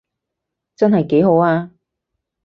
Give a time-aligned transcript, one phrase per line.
[0.75, 1.69] 真係幾好啊